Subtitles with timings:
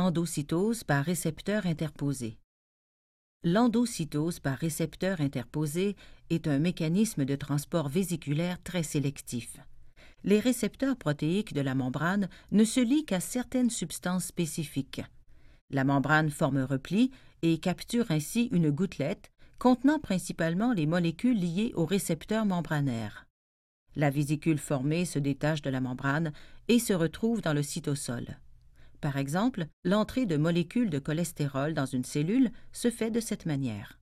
[0.00, 2.38] Endocytose par récepteur interposé.
[3.42, 5.96] L'endocytose par récepteur interposé
[6.30, 9.56] est un mécanisme de transport vésiculaire très sélectif.
[10.22, 15.02] Les récepteurs protéiques de la membrane ne se lient qu'à certaines substances spécifiques.
[15.70, 17.10] La membrane forme repli
[17.42, 23.26] et capture ainsi une gouttelette contenant principalement les molécules liées aux récepteurs membranaires.
[23.96, 26.32] La vésicule formée se détache de la membrane
[26.68, 28.38] et se retrouve dans le cytosol.
[29.00, 33.98] Par exemple, l'entrée de molécules de cholestérol dans une cellule se fait de cette manière.